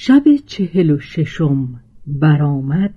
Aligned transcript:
شب 0.00 0.22
چهل 0.46 0.90
و 0.90 0.98
ششم 0.98 1.68
برآمد. 2.06 2.94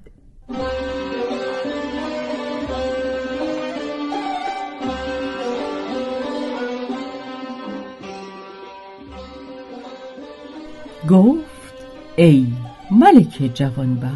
گفت 11.09 11.73
ای 12.15 12.47
ملک 12.91 13.51
جوانبخت 13.53 14.13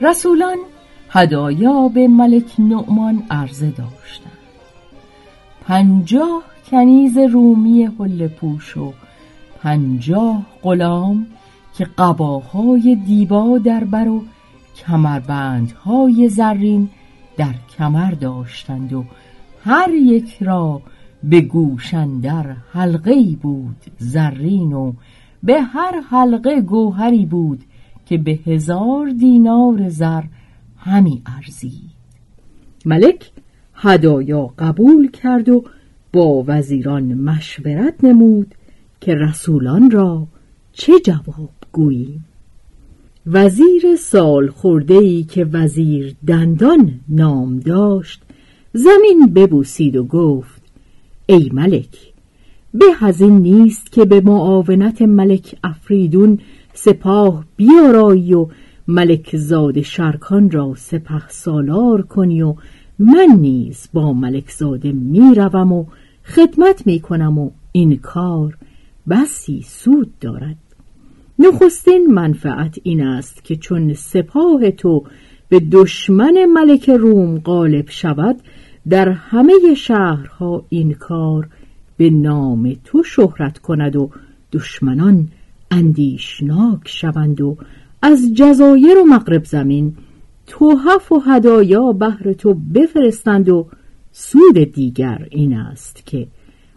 رسولان 0.00 0.56
هدایا 1.10 1.88
به 1.88 2.08
ملک 2.08 2.52
نعمان 2.58 3.22
عرضه 3.30 3.70
داشتند. 3.70 4.32
پنجاه 5.60 6.42
کنیز 6.70 7.18
رومی 7.18 7.84
حل 7.84 8.28
پوش 8.28 8.76
و 8.76 8.92
پنجاه 9.62 10.46
غلام 10.62 11.26
که 11.74 11.86
قباهای 11.98 12.98
دیبا 13.06 13.58
در 13.58 13.84
بر 13.84 14.08
و 14.08 14.24
کمربندهای 14.76 16.28
زرین 16.28 16.88
در 17.36 17.54
کمر 17.78 18.10
داشتند 18.10 18.92
و 18.92 19.04
هر 19.64 19.90
یک 19.94 20.42
را 20.42 20.82
به 21.24 21.40
گوشن 21.40 22.20
در 22.20 22.56
حلقه 22.72 23.36
بود 23.42 23.76
زرین 23.98 24.72
و 24.72 24.92
به 25.42 25.60
هر 25.62 26.00
حلقه 26.10 26.60
گوهری 26.60 27.26
بود 27.26 27.64
که 28.06 28.18
به 28.18 28.38
هزار 28.46 29.10
دینار 29.10 29.88
زر 29.88 30.22
همی 30.76 31.22
ارزید. 31.36 31.98
ملک 32.84 33.30
هدایا 33.74 34.46
قبول 34.58 35.10
کرد 35.10 35.48
و 35.48 35.64
با 36.12 36.44
وزیران 36.46 37.14
مشورت 37.14 38.04
نمود 38.04 38.54
که 39.00 39.14
رسولان 39.14 39.90
را 39.90 40.26
چه 40.72 40.92
جواب 41.00 41.50
گوییم؟ 41.72 42.24
وزیر 43.26 43.96
سال 43.98 44.52
ای 44.88 45.22
که 45.22 45.44
وزیر 45.44 46.16
دندان 46.26 47.00
نام 47.08 47.58
داشت 47.58 48.22
زمین 48.72 49.26
ببوسید 49.34 49.96
و 49.96 50.04
گفت 50.04 50.62
ای 51.26 51.50
ملک 51.52 52.12
به 52.74 52.84
از 53.00 53.20
این 53.20 53.38
نیست 53.38 53.92
که 53.92 54.04
به 54.04 54.20
معاونت 54.20 55.02
ملک 55.02 55.54
افریدون 55.64 56.38
سپاه 56.74 57.44
بیارایی 57.56 58.34
و 58.34 58.46
ملک 58.88 59.36
زاد 59.36 59.80
شرکان 59.80 60.50
را 60.50 60.74
سپه 60.76 61.28
سالار 61.28 62.02
کنی 62.02 62.42
و 62.42 62.54
من 62.98 63.28
نیز 63.40 63.88
با 63.92 64.12
ملک 64.12 64.50
زاده 64.50 64.92
می‌روم 64.92 65.72
و 65.72 65.84
خدمت 66.24 66.86
می‌کنم 66.86 67.38
و 67.38 67.50
این 67.72 67.96
کار 67.96 68.58
بسی 69.10 69.64
سود 69.66 70.18
دارد. 70.20 70.56
نخستین 71.38 72.06
منفعت 72.06 72.78
این 72.82 73.00
است 73.00 73.44
که 73.44 73.56
چون 73.56 73.94
سپاه 73.94 74.70
تو 74.70 75.04
به 75.48 75.60
دشمن 75.60 76.44
ملک 76.44 76.90
روم 76.90 77.38
غالب 77.38 77.90
شود 77.90 78.36
در 78.88 79.08
همه 79.08 79.74
شهرها 79.76 80.64
این 80.68 80.92
کار 80.92 81.48
به 81.96 82.10
نام 82.10 82.76
تو 82.84 83.02
شهرت 83.02 83.58
کند 83.58 83.96
و 83.96 84.10
دشمنان 84.52 85.28
اندیشناک 85.70 86.80
شوند 86.84 87.40
و 87.40 87.56
از 88.02 88.34
جزایر 88.34 88.98
و 88.98 89.04
مغرب 89.04 89.44
زمین 89.44 89.96
توحف 90.46 91.12
و 91.12 91.18
هدایا 91.18 91.92
بهر 91.92 92.32
تو 92.32 92.54
بفرستند 92.74 93.48
و 93.48 93.66
سود 94.12 94.58
دیگر 94.58 95.26
این 95.30 95.54
است 95.54 96.06
که 96.06 96.26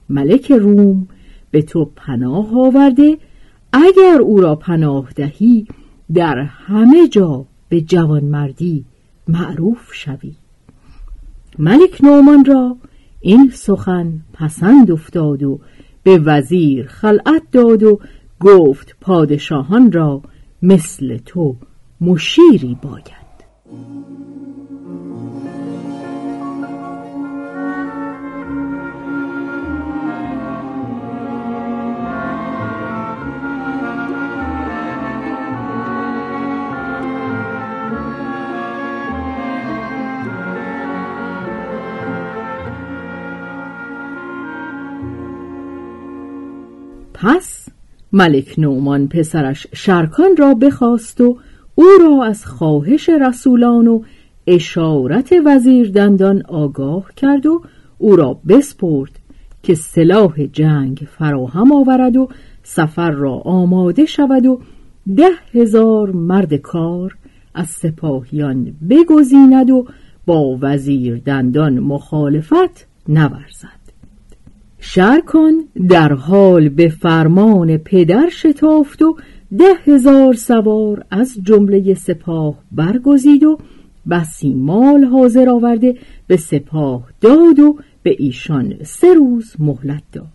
ملک 0.10 0.52
روم 0.52 1.08
به 1.52 1.62
تو 1.62 1.92
پناه 1.96 2.60
آورده 2.60 3.18
اگر 3.74 4.22
او 4.22 4.42
را 4.42 4.56
پناه 4.56 5.10
دهی 5.16 5.68
در 6.14 6.40
همه 6.40 7.08
جا 7.08 7.46
به 7.70 7.82
جوانمردی 7.82 8.86
معروف 9.28 9.94
شوی. 9.94 10.36
ملک 11.60 12.04
نومان 12.04 12.46
را 12.46 12.78
این 13.20 13.52
سخن 13.54 14.22
پسند 14.34 14.92
افتاد 14.92 15.44
و 15.44 15.60
به 16.04 16.18
وزیر 16.18 16.88
خلعت 16.88 17.44
داد 17.52 17.84
و 17.84 18.00
گفت 18.40 18.96
پادشاهان 19.02 19.92
را 19.92 20.22
مثل 20.62 21.18
تو 21.18 21.56
مشیری 22.02 22.78
باید. 22.82 23.22
پس 47.22 47.70
ملک 48.14 48.60
نومان 48.60 49.08
پسرش 49.08 49.68
شرکان 49.74 50.38
را 50.38 50.54
بخواست 50.54 51.22
و 51.22 51.38
او 51.76 51.86
را 52.02 52.24
از 52.26 52.46
خواهش 52.46 53.10
رسولان 53.10 53.88
و 53.88 54.02
اشارت 54.48 55.34
وزیر 55.46 55.92
دندان 55.92 56.44
آگاه 56.46 57.06
کرد 57.16 57.46
و 57.46 57.62
او 57.98 58.16
را 58.16 58.40
بسپرد 58.48 59.20
که 59.64 59.76
سلاح 59.76 60.46
جنگ 60.46 61.08
فراهم 61.18 61.72
آورد 61.72 62.18
و 62.18 62.30
سفر 62.64 63.12
را 63.12 63.34
آماده 63.34 64.06
شود 64.06 64.46
و 64.46 64.62
ده 65.16 65.32
هزار 65.54 66.12
مرد 66.12 66.54
کار 66.54 67.18
از 67.54 67.68
سپاهیان 67.68 68.74
بگزیند 68.90 69.70
و 69.70 69.88
با 70.26 70.58
وزیر 70.62 71.18
دندان 71.18 71.80
مخالفت 71.80 72.88
نورزد. 73.08 73.81
شرکان 74.84 75.64
در 75.90 76.14
حال 76.14 76.70
به 76.70 76.90
فرمان 76.90 77.78
پدر 77.78 78.30
شتافت 78.30 79.02
و 79.02 79.16
ده 79.58 79.74
هزار 79.86 80.34
سوار 80.34 81.06
از 81.12 81.38
جمله 81.44 81.94
سپاه 81.94 82.56
برگزید 82.72 83.44
و 83.44 83.58
بسی 84.10 84.54
مال 84.54 85.04
حاضر 85.04 85.50
آورده 85.50 85.96
به 86.28 86.38
سپاه 86.38 87.08
داد 87.22 87.60
و 87.60 87.78
به 88.04 88.16
ایشان 88.20 88.74
سه 88.84 89.14
روز 89.14 89.56
مهلت 89.60 90.04
داد. 90.12 90.28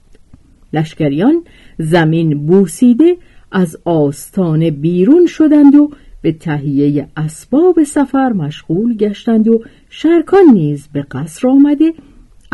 لشکریان 0.72 1.42
زمین 1.78 2.46
بوسیده 2.46 3.16
از 3.52 3.76
آستانه 3.84 4.70
بیرون 4.70 5.26
شدند 5.26 5.74
و 5.74 5.90
به 6.22 6.32
تهیه 6.32 7.08
اسباب 7.16 7.82
سفر 7.82 8.32
مشغول 8.32 8.96
گشتند 8.96 9.48
و 9.48 9.62
شرکان 9.90 10.44
نیز 10.52 10.88
به 10.92 11.02
قصر 11.02 11.48
آمده 11.48 11.92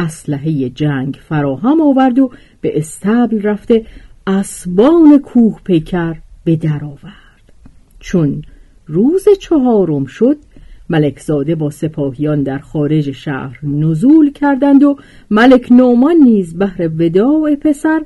اسلحه 0.03 0.71
جنگ 0.71 1.19
فراهم 1.29 1.81
آورد 1.81 2.19
و 2.19 2.31
به 2.61 2.79
استبل 2.79 3.43
رفته 3.43 3.87
اسبان 4.27 5.19
کوه 5.19 5.61
پیکر 5.65 6.17
به 6.45 6.57
در 6.57 6.85
آورد. 6.85 7.53
چون 8.01 8.43
روز 8.87 9.25
چهارم 9.41 10.05
شد 10.05 10.37
ملکزاده 10.91 11.55
با 11.55 11.71
سپاهیان 11.71 12.43
در 12.43 12.59
خارج 12.59 13.11
شهر 13.11 13.59
نزول 13.63 14.33
کردند 14.33 14.83
و 14.83 14.97
ملک 15.31 15.73
نومان 15.73 16.17
نیز 16.17 16.59
بهر 16.59 16.91
وداع 16.99 17.55
پسر 17.55 18.03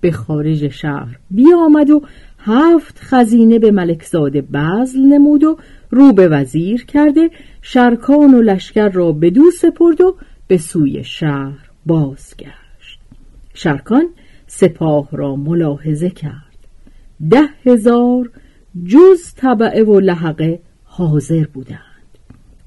به 0.00 0.12
خارج 0.12 0.68
شهر 0.68 1.18
بیامد 1.30 1.90
و 1.90 2.02
هفت 2.38 2.98
خزینه 3.00 3.58
به 3.58 3.70
ملکزاده 3.70 4.42
بزل 4.52 5.00
نمود 5.00 5.44
و 5.44 5.56
رو 5.90 6.12
به 6.12 6.28
وزیر 6.28 6.84
کرده 6.84 7.30
شرکان 7.62 8.34
و 8.34 8.42
لشکر 8.42 8.88
را 8.88 9.12
به 9.12 9.30
دو 9.30 9.50
سپرد 9.50 10.00
و 10.00 10.16
به 10.50 10.58
سوی 10.58 11.04
شهر 11.04 11.70
بازگشت. 11.86 13.00
شرکان 13.54 14.08
سپاه 14.46 15.08
را 15.12 15.36
ملاحظه 15.36 16.10
کرد. 16.10 16.58
ده 17.30 17.48
هزار 17.64 18.30
جز 18.86 19.34
طبعه 19.36 19.84
و 19.84 20.00
لحقه 20.00 20.60
حاضر 20.84 21.44
بودند. 21.44 22.18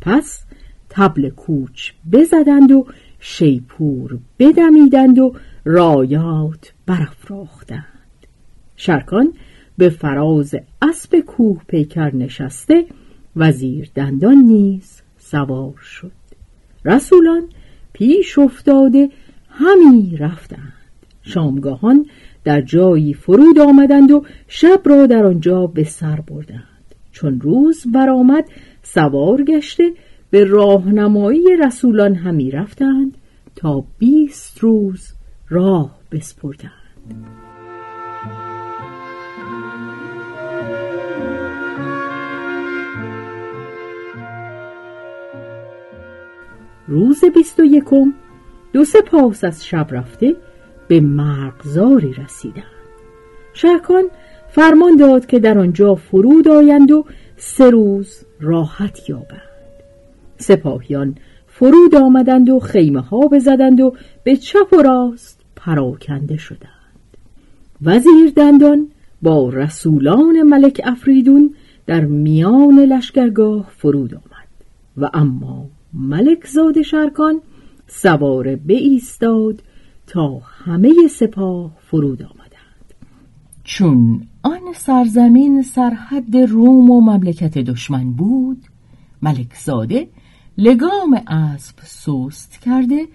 پس 0.02 0.44
تبل 0.90 1.30
کوچ 1.30 1.92
بزدند 2.12 2.72
و 2.72 2.86
شیپور 3.20 4.20
بدمیدند 4.40 5.20
و 5.20 5.36
رایات 5.66 6.74
برافراختند. 6.86 8.28
شرکان 8.76 9.34
به 9.78 9.90
فراز 9.90 10.56
اسب 10.82 11.20
کوه 11.20 11.62
پیکر 11.68 12.16
نشسته 12.16 12.86
وزیر 13.36 13.92
دندان 13.96 14.38
نیز 14.38 15.02
سوار 15.18 15.78
شد. 15.78 16.12
رسولان 16.86 17.50
پیش 17.94 18.40
افتاده 18.40 19.10
همی 19.50 20.18
رفتند. 20.18 20.74
شامگاهان 21.22 22.06
در 22.44 22.62
جایی 22.62 23.13
فرود 23.13 23.60
آمدند 23.60 24.12
و 24.12 24.25
شب 24.48 24.81
را 24.86 25.06
در 25.06 25.25
آنجا 25.25 25.68
به 25.68 25.84
سر 25.84 26.22
بردند. 26.22 26.63
چون 27.12 27.42
روز 27.42 27.84
برآمد 27.94 28.45
سوار 28.84 29.44
گشته 29.44 29.92
به 30.30 30.44
راهنمایی 30.44 31.45
رسولان 31.66 32.16
همی 32.16 32.51
رفتند 32.51 33.18
تا 33.56 33.84
بیست 34.00 34.60
روز 34.60 35.13
راه 35.50 36.00
بسپردند. 36.12 37.43
روز 46.88 47.26
بیست 47.36 47.60
و 47.60 47.64
یکم 47.64 48.14
دو 48.74 48.86
سپاس 48.86 49.44
از 49.44 49.66
شب 49.66 49.88
رفته 49.92 50.36
به 50.88 51.00
مرغزاری 51.00 52.14
رسیدند. 52.14 52.64
شرکان 53.54 54.04
فرمان 54.50 54.96
داد 54.96 55.26
که 55.26 55.40
در 55.40 55.60
آنجا 55.60 55.96
فرود 55.96 56.48
آیند 56.48 56.92
و 56.92 57.06
سه 57.38 57.70
روز 57.70 58.26
راحت 58.40 59.10
یابند. 59.10 59.42
سپاهیان 60.38 61.16
فرود 61.48 61.96
آمدند 61.96 62.50
و 62.50 62.60
خیمه 62.60 63.02
ها 63.02 63.20
بزدند 63.20 63.82
و 63.82 63.96
به 64.24 64.36
چپ 64.36 64.74
و 64.74 64.82
راست 64.82 65.42
پراکنده 65.56 66.38
شدند. 66.38 66.70
وزیر 67.82 68.32
دندان 68.36 68.88
با 69.22 69.50
رسولان 69.50 70.42
ملک 70.42 70.82
افریدون 70.84 71.56
در 71.86 72.06
میان 72.06 72.80
لشکرگاه 72.80 73.72
فرود 73.78 74.14
آمد 74.14 74.48
و 74.98 75.10
اما 75.14 75.66
ملک 75.94 76.48
زاد 76.48 76.81
شرکان 76.81 77.42
سواره 77.88 78.60
ایستاد 78.68 79.63
تا 80.07 80.40
همه 80.40 80.94
سپاه 81.10 81.72
فرود 81.80 82.24
آمدند. 82.24 82.94
چون 83.63 84.28
آن 84.44 84.62
سرزمین 84.75 85.62
سرحد 85.62 86.38
روم 86.38 86.92
و 86.92 87.01
مملکت 87.01 87.57
دشمن 87.57 88.13
بود 88.13 88.63
ملک 89.22 89.54
زاده 89.56 90.10
لگام 90.57 91.22
اسب 91.28 91.75
سست 91.84 92.60
کرده 92.62 93.07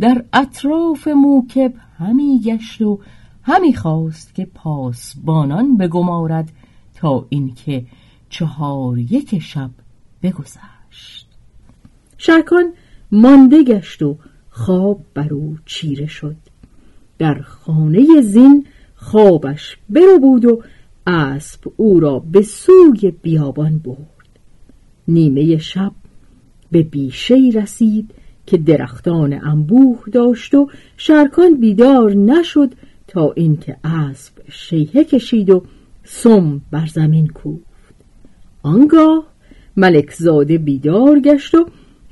در 0.00 0.24
اطراف 0.32 1.08
موکب 1.08 1.74
همی 1.98 2.40
گشت 2.44 2.82
و 2.82 3.00
همی 3.42 3.74
خواست 3.74 4.34
که 4.34 4.44
پاسبانان 4.44 5.76
بگمارد 5.76 6.52
تا 6.94 7.26
اینکه 7.28 7.86
چهار 8.28 8.98
یک 8.98 9.38
شب 9.38 9.70
بگذشت. 10.22 11.29
شرکان 12.22 12.72
مانده 13.12 13.64
گشت 13.64 14.02
و 14.02 14.16
خواب 14.50 15.00
بر 15.14 15.34
او 15.34 15.56
چیره 15.66 16.06
شد. 16.06 16.36
در 17.18 17.40
خانه 17.40 18.20
زین 18.20 18.66
خوابش 18.94 19.76
برو 19.88 20.18
بود 20.18 20.44
و 20.44 20.62
اسب 21.06 21.60
او 21.76 22.00
را 22.00 22.18
به 22.18 22.42
سوی 22.42 23.12
بیابان 23.22 23.78
برد. 23.78 24.28
نیمه 25.08 25.58
شب 25.58 25.92
به 26.70 26.82
بیشه 26.82 27.50
رسید 27.54 28.10
که 28.46 28.56
درختان 28.56 29.32
انبوه 29.44 30.04
داشت 30.12 30.54
و 30.54 30.68
شرکان 30.96 31.54
بیدار 31.54 32.14
نشد 32.14 32.74
تا 33.08 33.32
اینکه 33.32 33.76
اسب 33.84 34.32
شیهه 34.48 35.04
کشید 35.04 35.50
و 35.50 35.64
سم 36.04 36.60
بر 36.70 36.86
زمین 36.86 37.26
کوفت. 37.26 37.94
آنگاه 38.62 39.26
ملک 39.76 40.12
زاده 40.12 40.58
بیدار 40.58 41.20
گشت 41.20 41.54
و 41.54 41.66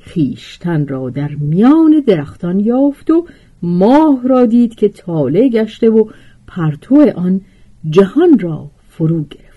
خیشتن 0.09 0.87
را 0.87 1.09
در 1.09 1.27
میان 1.27 2.03
درختان 2.07 2.59
یافت 2.59 3.11
و 3.11 3.25
ماه 3.61 4.27
را 4.27 4.45
دید 4.45 4.75
که 4.75 4.89
تاله 4.89 5.49
گشته 5.49 5.89
و 5.89 6.05
پرتو 6.47 7.11
آن 7.15 7.41
جهان 7.89 8.39
را 8.39 8.71
فرو 8.89 9.23
گرفت. 9.23 9.48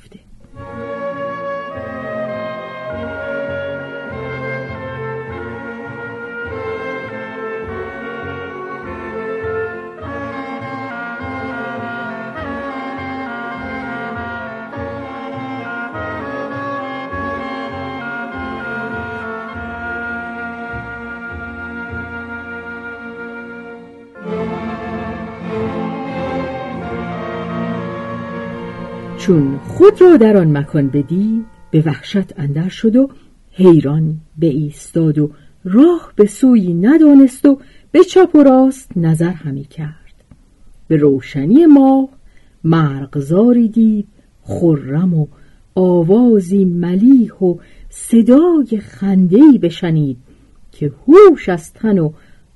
چون 29.22 29.58
خود 29.58 30.00
را 30.00 30.16
در 30.16 30.36
آن 30.36 30.56
مکان 30.56 30.88
بدید 30.88 31.44
به 31.70 31.82
وحشت 31.86 32.38
اندر 32.38 32.68
شد 32.68 32.96
و 32.96 33.08
حیران 33.52 34.16
به 34.38 34.46
ایستاد 34.46 35.18
و 35.18 35.30
راه 35.64 36.12
به 36.16 36.26
سوی 36.26 36.74
ندانست 36.74 37.46
و 37.46 37.58
به 37.92 38.04
چپ 38.04 38.30
و 38.34 38.42
راست 38.42 38.96
نظر 38.96 39.30
همی 39.30 39.64
کرد. 39.64 40.14
به 40.88 40.96
روشنی 40.96 41.66
ماه 41.66 42.08
مرغزاری 42.64 43.68
دید 43.68 44.08
خرم 44.42 45.14
و 45.14 45.26
آوازی 45.74 46.64
ملیح 46.64 47.34
و 47.34 47.56
صدای 47.90 48.80
خندهی 48.80 49.58
بشنید 49.58 50.18
که 50.72 50.92
هوش 51.06 51.48
از 51.48 51.72
تن 51.72 51.98
و 51.98 52.12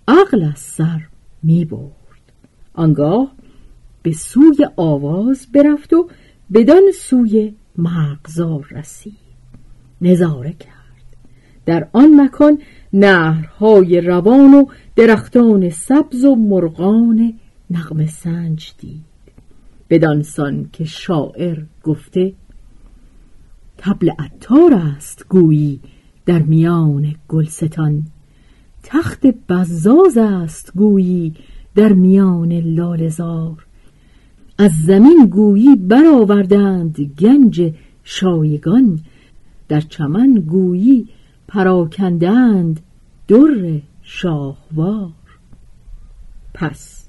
عقل 0.09 0.43
از 0.43 0.59
سر 0.59 1.01
می 1.43 1.65
برد. 1.65 2.33
آنگاه 2.75 3.33
به 4.03 4.13
سوی 4.13 4.67
آواز 4.77 5.47
برفت 5.53 5.93
و 5.93 6.09
بدان 6.53 6.83
سوی 6.95 7.55
مرغزار 7.79 8.67
رسید. 8.71 9.27
نظاره 10.01 10.53
کرد. 10.53 10.77
در 11.67 11.89
آن 11.93 12.21
مکان 12.21 12.59
نهرهای 12.93 14.01
روان 14.01 14.55
و 14.55 14.67
درختان 14.97 15.71
سبز 15.71 16.25
و 16.25 16.35
مرغان 16.35 17.35
نغم 17.71 18.07
سنج 18.07 18.73
دید. 18.79 19.05
بدانسان 19.91 20.69
که 20.73 20.85
شاعر 20.85 21.63
گفته 21.83 22.33
تبل 23.79 24.11
عطار 24.19 24.75
است 24.75 25.27
گویی 25.29 25.81
در 26.27 26.39
میان 26.39 27.15
گلستان. 27.29 28.07
تخت 28.83 29.27
بزاز 29.27 30.19
است 30.19 30.73
گویی 30.75 31.35
در 31.75 31.93
میان 31.93 32.53
لالزار 32.53 33.66
از 34.59 34.73
زمین 34.87 35.27
گویی 35.27 35.77
برآوردند 35.77 37.01
گنج 37.19 37.73
شایگان. 38.05 39.01
در 39.69 39.81
چمن 39.81 40.35
گویی 40.35 41.09
پراکندند 41.49 42.81
در 43.29 43.81
شاهوار. 44.03 45.13
پس 46.55 47.09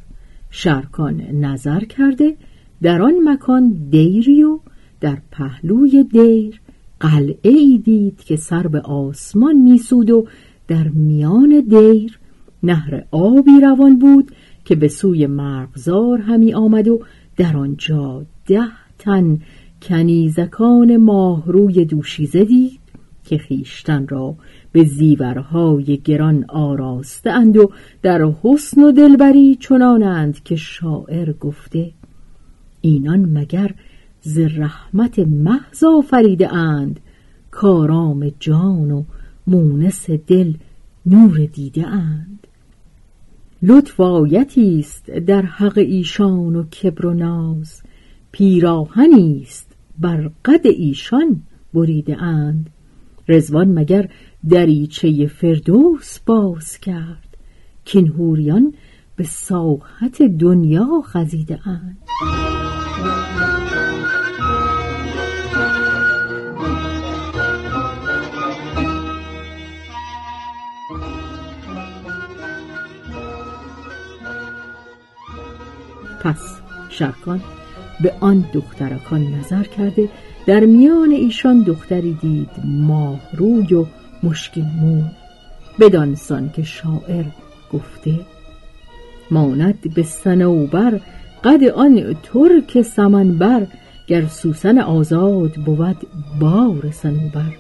شرکان 0.50 1.22
نظر 1.22 1.80
کرده 1.80 2.36
در 2.82 3.02
آن 3.02 3.14
مکان 3.24 3.88
دیری 3.90 4.44
و 4.44 4.60
در 5.02 5.18
پهلوی 5.32 6.04
دیر 6.04 6.62
قلعه 7.00 7.52
ای 7.52 7.78
دید 7.78 8.24
که 8.24 8.36
سر 8.36 8.68
به 8.68 8.82
آسمان 8.82 9.56
میسود 9.56 10.10
و 10.10 10.28
در 10.68 10.88
میان 10.88 11.66
دیر 11.70 12.20
نهر 12.64 13.04
آبی 13.12 13.60
روان 13.62 14.00
بود 14.00 14.32
که 14.66 14.76
به 14.76 14.88
سوی 14.88 15.28
مرغزار 15.28 16.22
همی 16.22 16.54
آمد 16.54 16.88
و 16.88 17.02
در 17.38 17.58
آنجا 17.58 18.26
ده 18.46 18.68
تن 19.00 19.40
کنیزکان 19.82 20.98
ماهروی 20.98 21.86
دوشیزه 21.86 22.46
دید 22.46 22.80
که 23.24 23.38
خیشتن 23.38 24.08
را 24.08 24.36
به 24.72 24.84
زیورهای 24.84 25.98
گران 25.98 26.46
آراسته 26.50 27.32
اند 27.32 27.58
و 27.58 27.72
در 28.02 28.32
حسن 28.44 28.84
و 28.84 28.92
دلبری 28.92 29.56
چنانند 29.56 30.44
که 30.44 30.56
شاعر 30.56 31.34
گفته 31.34 31.92
اینان 32.82 33.20
مگر 33.20 33.72
ز 34.22 34.40
رحمت 34.40 35.20
محض 35.20 35.84
آفریده 35.84 36.54
اند؟ 36.54 37.00
کارام 37.52 38.32
جان 38.40 38.92
و 38.92 39.04
مونس 39.48 40.10
دل 40.10 40.54
نور 41.06 41.46
دیده 41.46 41.88
اند. 41.88 42.48
لطف 43.62 44.00
آیتی 44.00 44.80
است 44.80 45.12
در 45.12 45.42
حق 45.42 45.78
ایشان 45.78 46.56
و 46.56 46.64
کبر 46.64 47.06
و 47.06 47.14
ناز. 47.14 47.82
پیراهنی 48.32 49.42
است 49.42 49.76
بر 50.00 50.32
قد 50.46 50.68
ایشان 50.68 51.42
بریده 51.74 52.24
اند. 52.24 52.70
رزوان 53.30 53.68
مگر 53.68 54.10
دریچه 54.50 55.28
فردوس 55.28 56.20
باز 56.20 56.78
کرد 56.78 57.38
کین 57.86 58.74
به 59.16 59.24
ساحت 59.24 60.22
دنیا 60.22 61.02
خزیده 61.06 61.68
اند. 61.68 61.98
پس 76.28 76.60
شرکان 76.90 77.42
به 78.02 78.14
آن 78.20 78.46
دخترکان 78.54 79.22
نظر 79.22 79.64
کرده 79.64 80.10
در 80.46 80.60
میان 80.60 81.12
ایشان 81.12 81.62
دختری 81.62 82.14
دید 82.14 82.50
ماه 82.64 83.20
روی 83.34 83.74
و 83.74 83.86
مشکل 84.24 84.62
مو 84.62 85.04
بدانسان 85.80 86.50
که 86.50 86.64
شاعر 86.64 87.26
گفته 87.74 88.20
ماند 89.32 89.94
به 89.94 90.04
سنوبر 90.04 91.00
قد 91.44 91.64
آن 91.64 92.16
ترک 92.24 92.82
سمنبر 92.82 93.68
گر 94.08 94.26
سوسن 94.28 94.80
آزاد 94.80 95.54
بود 95.54 95.98
بار 96.40 96.92
سنوبر 96.92 97.54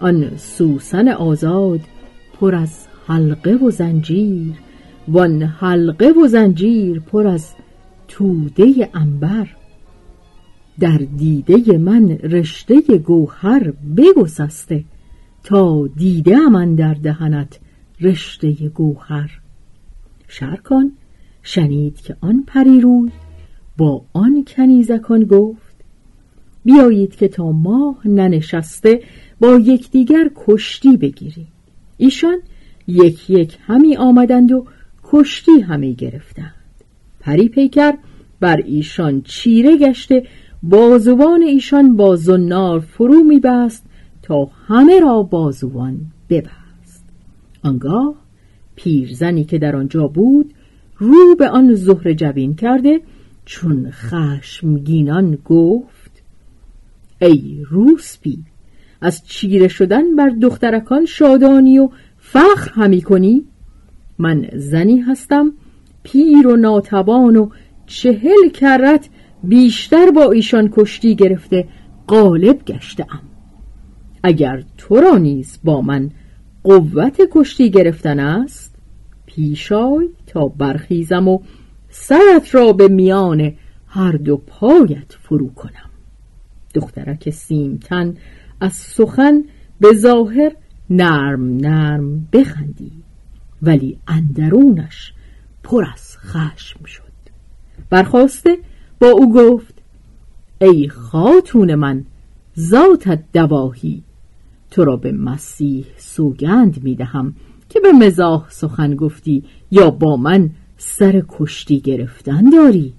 آن 0.00 0.36
سوسن 0.36 1.08
آزاد 1.08 1.80
پر 2.40 2.54
از 2.54 2.86
حلقه 3.06 3.54
و 3.54 3.70
زنجیر 3.70 4.54
وان 5.08 5.42
حلقه 5.42 6.12
و 6.24 6.26
زنجیر 6.26 7.00
پر 7.00 7.26
از 7.26 7.54
توده 8.08 8.90
انبر 8.94 9.48
در 10.80 10.98
دیده 11.16 11.78
من 11.78 12.08
رشته 12.08 12.80
گوهر 12.80 13.72
بگسسته 13.96 14.84
تا 15.44 15.86
دیده 15.86 16.38
من 16.38 16.74
در 16.74 16.94
دهنت 16.94 17.58
رشته 18.00 18.52
گوهر. 18.52 19.40
شرکان 20.28 20.92
شنید 21.42 22.00
که 22.00 22.16
آن 22.20 22.44
پریروی 22.46 23.10
با 23.76 24.04
آن 24.12 24.44
کنیزکان 24.46 25.24
گفت 25.24 25.76
بیایید 26.64 27.16
که 27.16 27.28
تا 27.28 27.52
ماه 27.52 28.08
ننشسته 28.08 29.02
با 29.40 29.58
یکدیگر 29.58 30.30
کشتی 30.36 30.96
بگیریم 30.96 31.48
ایشان 31.96 32.38
یک 32.86 33.30
یک 33.30 33.58
همی 33.66 33.96
آمدند 33.96 34.52
و 34.52 34.66
کشتی 35.04 35.60
همی 35.60 35.94
گرفتند. 35.94 36.57
پری 37.20 37.48
پیکر 37.48 37.92
بر 38.40 38.56
ایشان 38.56 39.22
چیره 39.22 39.76
گشته 39.76 40.22
بازوان 40.62 41.42
ایشان 41.42 41.96
با 41.96 42.16
زنار 42.16 42.80
فرو 42.80 43.24
میبست 43.24 43.84
تا 44.22 44.44
همه 44.44 45.00
را 45.00 45.22
بازوان 45.22 46.00
ببست. 46.30 47.04
آنگاه 47.62 48.14
پیرزنی 48.76 49.44
که 49.44 49.58
در 49.58 49.76
آنجا 49.76 50.08
بود 50.08 50.54
رو 50.98 51.34
به 51.38 51.48
آن 51.48 51.74
زهر 51.74 52.12
جوین 52.12 52.54
کرده 52.54 53.00
چون 53.44 53.90
خشمگینان 53.90 55.38
گفت 55.44 56.22
ای 57.20 57.64
روسپی 57.70 58.38
از 59.00 59.26
چیره 59.26 59.68
شدن 59.68 60.16
بر 60.16 60.28
دخترکان 60.28 61.06
شادانی 61.06 61.78
و 61.78 61.88
فخر 62.18 62.70
همی 62.74 63.02
کنی؟ 63.02 63.44
من 64.18 64.48
زنی 64.54 64.98
هستم 64.98 65.52
پیر 66.12 66.46
و 66.46 66.56
ناتوان 66.56 67.36
و 67.36 67.48
چهل 67.86 68.48
کرت 68.54 69.08
بیشتر 69.42 70.10
با 70.10 70.32
ایشان 70.32 70.68
کشتی 70.72 71.14
گرفته 71.14 71.68
غالب 72.08 72.64
گشتم 72.64 73.20
اگر 74.22 74.64
تو 74.78 75.00
را 75.00 75.18
نیز 75.18 75.58
با 75.64 75.80
من 75.80 76.10
قوت 76.64 77.20
کشتی 77.32 77.70
گرفتن 77.70 78.20
است 78.20 78.74
پیشای 79.26 80.08
تا 80.26 80.48
برخیزم 80.48 81.28
و 81.28 81.38
سرت 81.88 82.54
را 82.54 82.72
به 82.72 82.88
میان 82.88 83.52
هر 83.86 84.12
دو 84.12 84.36
پایت 84.36 85.12
فرو 85.20 85.48
کنم. 85.54 85.90
دخترک 86.74 87.30
سیمتن 87.30 88.14
از 88.60 88.72
سخن 88.72 89.44
به 89.80 89.94
ظاهر 89.94 90.52
نرم 90.90 91.56
نرم 91.56 92.28
بخندی 92.32 92.92
ولی 93.62 93.98
اندرونش 94.08 95.12
پر 95.62 95.84
از 95.94 96.18
خشم 96.18 96.84
شد. 96.84 97.02
برخواسته 97.90 98.58
با 99.00 99.08
او 99.08 99.34
گفت 99.34 99.74
ای 100.60 100.88
خاتون 100.88 101.74
من 101.74 102.04
ذاتت 102.58 103.22
دواهی 103.32 104.02
تو 104.70 104.84
را 104.84 104.96
به 104.96 105.12
مسیح 105.12 105.86
سوگند 105.96 106.82
می 106.82 106.94
دهم 106.94 107.34
که 107.68 107.80
به 107.80 107.92
مزاح 107.92 108.46
سخن 108.50 108.94
گفتی 108.96 109.44
یا 109.70 109.90
با 109.90 110.16
من 110.16 110.50
سر 110.76 111.22
کشتی 111.28 111.80
گرفتن 111.80 112.50
داری. 112.50 112.94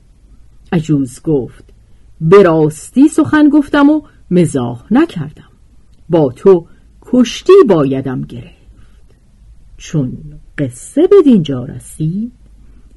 عجوز 0.72 1.22
گفت 1.22 1.64
به 2.22 2.44
راستی 2.44 3.08
سخن 3.08 3.50
گفتم 3.50 3.90
و 3.90 4.02
مزاح 4.32 4.84
نکردم. 4.92 5.50
با 6.10 6.32
تو 6.36 6.68
کشتی 7.02 7.54
بایدم 7.68 8.22
گرفت. 8.22 8.60
چون 9.78 10.18
قصه 10.58 11.08
به 11.08 11.16
دینجا 11.24 11.64
رسید 11.64 12.32